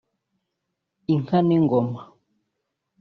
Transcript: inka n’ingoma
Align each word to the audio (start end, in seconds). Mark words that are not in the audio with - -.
inka 1.13 1.37
n’ingoma 1.47 2.01